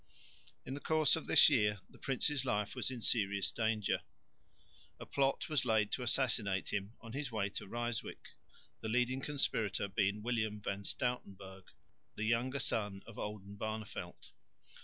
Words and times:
In 0.65 0.73
the 0.73 0.79
course 0.79 1.15
of 1.15 1.27
this 1.27 1.47
year 1.47 1.79
the 1.87 1.99
prince's 1.99 2.43
life 2.43 2.73
was 2.75 2.89
in 2.89 3.01
serious 3.01 3.51
danger. 3.51 4.01
A 4.99 5.05
plot 5.05 5.47
was 5.47 5.63
laid 5.63 5.91
to 5.91 6.01
assassinate 6.01 6.73
him 6.73 6.95
on 7.01 7.13
his 7.13 7.31
way 7.31 7.49
to 7.49 7.67
Ryswyck, 7.67 8.29
the 8.79 8.89
leading 8.89 9.21
conspirator 9.21 9.87
being 9.87 10.23
William 10.23 10.59
van 10.59 10.85
Stoutenberg, 10.85 11.65
the 12.15 12.23
younger 12.25 12.57
son 12.57 13.03
of 13.05 13.17
Oldenbarneveldt. 13.19 14.31